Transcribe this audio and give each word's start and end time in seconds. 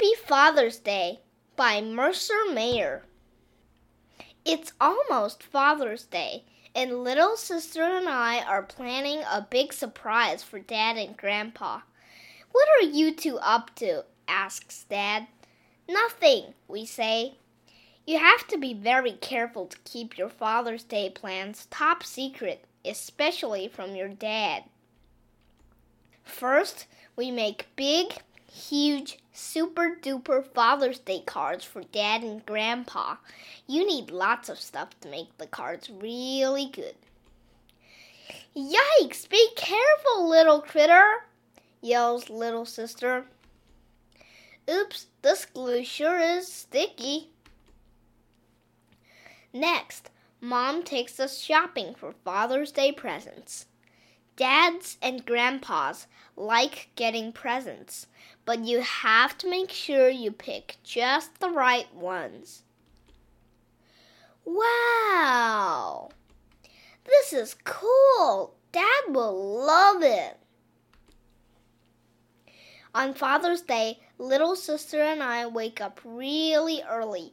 Happy 0.00 0.14
Father's 0.14 0.78
Day 0.78 1.18
by 1.56 1.80
Mercer 1.80 2.52
Mayer. 2.52 3.02
It's 4.44 4.72
almost 4.80 5.42
Father's 5.42 6.04
Day, 6.04 6.44
and 6.72 7.02
little 7.02 7.36
sister 7.36 7.82
and 7.82 8.08
I 8.08 8.44
are 8.44 8.62
planning 8.62 9.24
a 9.28 9.44
big 9.50 9.72
surprise 9.72 10.44
for 10.44 10.60
Dad 10.60 10.96
and 10.96 11.16
Grandpa. 11.16 11.80
What 12.52 12.68
are 12.78 12.86
you 12.86 13.12
two 13.12 13.38
up 13.38 13.74
to? 13.76 14.04
asks 14.28 14.84
Dad. 14.84 15.26
Nothing, 15.88 16.54
we 16.68 16.86
say. 16.86 17.34
You 18.06 18.20
have 18.20 18.46
to 18.48 18.56
be 18.56 18.74
very 18.74 19.14
careful 19.14 19.66
to 19.66 19.78
keep 19.78 20.16
your 20.16 20.28
Father's 20.28 20.84
Day 20.84 21.10
plans 21.10 21.66
top 21.72 22.04
secret, 22.04 22.64
especially 22.84 23.66
from 23.66 23.96
your 23.96 24.08
dad. 24.08 24.62
First, 26.22 26.86
we 27.16 27.32
make 27.32 27.74
big, 27.74 28.18
huge, 28.50 29.18
super 29.32 29.96
duper 30.00 30.44
Father's 30.44 30.98
Day 30.98 31.22
cards 31.24 31.64
for 31.64 31.82
Dad 31.82 32.22
and 32.22 32.44
Grandpa. 32.44 33.16
You 33.66 33.86
need 33.86 34.10
lots 34.10 34.48
of 34.48 34.60
stuff 34.60 34.98
to 35.00 35.08
make 35.08 35.36
the 35.38 35.46
cards 35.46 35.90
really 35.90 36.66
good. 36.66 36.94
Yikes! 38.56 39.28
Be 39.28 39.48
careful, 39.56 40.28
little 40.28 40.60
critter! 40.60 41.24
yells 41.80 42.28
little 42.28 42.64
sister. 42.64 43.26
Oops, 44.68 45.06
this 45.22 45.44
glue 45.46 45.84
sure 45.84 46.18
is 46.18 46.50
sticky. 46.50 47.30
Next, 49.52 50.10
Mom 50.40 50.82
takes 50.82 51.18
us 51.18 51.38
shopping 51.38 51.94
for 51.94 52.12
Father's 52.24 52.72
Day 52.72 52.92
presents. 52.92 53.66
Dads 54.38 54.98
and 55.02 55.26
grandpas 55.26 56.06
like 56.36 56.90
getting 56.94 57.32
presents, 57.32 58.06
but 58.44 58.60
you 58.60 58.82
have 58.82 59.36
to 59.38 59.50
make 59.50 59.72
sure 59.72 60.08
you 60.08 60.30
pick 60.30 60.76
just 60.84 61.40
the 61.40 61.50
right 61.50 61.92
ones. 61.92 62.62
Wow! 64.44 66.10
This 67.04 67.32
is 67.32 67.56
cool! 67.64 68.54
Dad 68.70 69.02
will 69.08 69.66
love 69.66 70.04
it! 70.04 70.38
On 72.94 73.14
Father's 73.14 73.62
Day, 73.62 73.98
little 74.18 74.54
sister 74.54 75.02
and 75.02 75.20
I 75.20 75.48
wake 75.48 75.80
up 75.80 76.00
really 76.04 76.80
early 76.88 77.32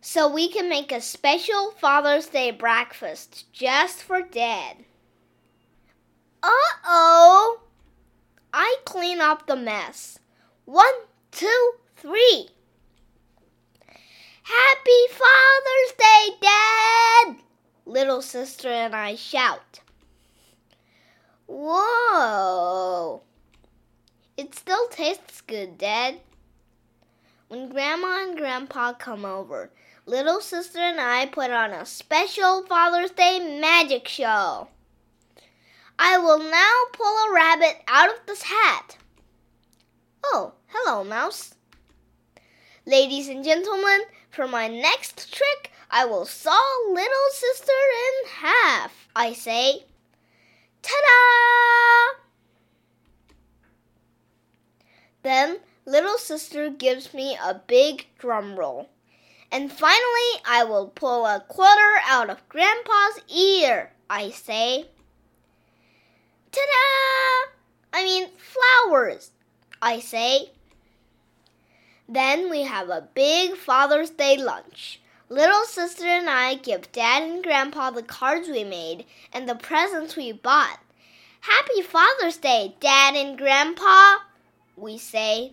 so 0.00 0.26
we 0.26 0.48
can 0.48 0.70
make 0.70 0.92
a 0.92 1.02
special 1.02 1.72
Father's 1.72 2.28
Day 2.28 2.52
breakfast 2.52 3.52
just 3.52 4.02
for 4.02 4.22
Dad. 4.22 4.86
Uh 6.42 6.48
oh! 6.84 7.60
I 8.52 8.76
clean 8.84 9.20
up 9.20 9.46
the 9.46 9.56
mess. 9.56 10.18
One, 10.64 10.86
two, 11.30 11.72
three. 11.96 12.48
Happy 14.42 15.06
Father's 15.10 15.92
Day, 15.98 16.36
Dad! 16.40 17.36
Little 17.84 18.22
sister 18.22 18.68
and 18.68 18.94
I 18.94 19.14
shout. 19.14 19.80
Whoa! 21.46 23.22
It 24.36 24.54
still 24.54 24.88
tastes 24.88 25.40
good, 25.40 25.76
Dad. 25.78 26.20
When 27.48 27.70
Grandma 27.70 28.24
and 28.24 28.36
Grandpa 28.36 28.92
come 28.92 29.24
over, 29.24 29.70
little 30.06 30.40
sister 30.40 30.78
and 30.78 31.00
I 31.00 31.26
put 31.26 31.50
on 31.50 31.72
a 31.72 31.86
special 31.86 32.64
Father's 32.66 33.10
Day 33.10 33.58
magic 33.60 34.06
show. 34.06 34.68
I 35.98 36.16
will 36.18 36.38
now 36.38 36.74
pull 36.92 37.06
a 37.06 37.34
rabbit 37.34 37.82
out 37.88 38.08
of 38.08 38.24
this 38.26 38.42
hat. 38.42 38.96
Oh, 40.22 40.52
hello, 40.68 41.02
mouse. 41.02 41.54
Ladies 42.86 43.28
and 43.28 43.42
gentlemen, 43.42 44.02
for 44.30 44.46
my 44.46 44.68
next 44.68 45.34
trick, 45.34 45.72
I 45.90 46.04
will 46.04 46.24
saw 46.24 46.60
little 46.88 47.30
sister 47.32 47.72
in 47.72 48.30
half. 48.30 49.08
I 49.16 49.32
say, 49.32 49.86
ta 50.82 50.94
da! 50.94 52.22
Then 55.22 55.58
little 55.84 56.18
sister 56.18 56.70
gives 56.70 57.12
me 57.12 57.36
a 57.42 57.54
big 57.54 58.06
drum 58.18 58.56
roll. 58.56 58.88
And 59.50 59.72
finally, 59.72 60.42
I 60.46 60.62
will 60.62 60.88
pull 60.88 61.26
a 61.26 61.44
quarter 61.48 62.00
out 62.06 62.30
of 62.30 62.48
Grandpa's 62.48 63.20
ear. 63.34 63.90
I 64.08 64.30
say, 64.30 64.86
Ta 66.50 66.60
da! 66.60 67.98
I 67.98 68.04
mean, 68.04 68.28
flowers, 68.98 69.30
I 69.80 70.00
say. 70.00 70.50
Then 72.08 72.50
we 72.50 72.62
have 72.62 72.88
a 72.88 73.08
big 73.14 73.56
Father's 73.56 74.10
Day 74.10 74.36
lunch. 74.36 75.00
Little 75.28 75.64
sister 75.64 76.06
and 76.06 76.28
I 76.28 76.54
give 76.54 76.90
Dad 76.90 77.22
and 77.22 77.44
Grandpa 77.44 77.90
the 77.90 78.02
cards 78.02 78.48
we 78.48 78.64
made 78.64 79.04
and 79.32 79.48
the 79.48 79.54
presents 79.54 80.16
we 80.16 80.32
bought. 80.32 80.80
Happy 81.40 81.82
Father's 81.82 82.38
Day, 82.38 82.74
Dad 82.80 83.14
and 83.14 83.38
Grandpa, 83.38 84.16
we 84.76 84.98
say. 84.98 85.52